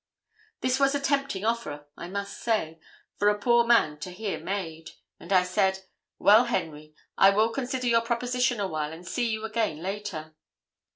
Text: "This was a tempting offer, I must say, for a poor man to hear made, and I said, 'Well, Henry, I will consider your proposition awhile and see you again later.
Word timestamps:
"This 0.61 0.79
was 0.79 0.95
a 0.95 0.99
tempting 0.99 1.45
offer, 1.45 1.85
I 1.95 2.07
must 2.07 2.39
say, 2.39 2.79
for 3.17 3.29
a 3.29 3.37
poor 3.37 3.63
man 3.67 3.99
to 3.99 4.09
hear 4.09 4.39
made, 4.39 4.89
and 5.19 5.31
I 5.31 5.43
said, 5.43 5.81
'Well, 6.17 6.45
Henry, 6.45 6.95
I 7.19 7.29
will 7.29 7.49
consider 7.49 7.85
your 7.85 8.01
proposition 8.01 8.59
awhile 8.59 8.93
and 8.93 9.07
see 9.07 9.29
you 9.29 9.45
again 9.45 9.77
later. 9.83 10.33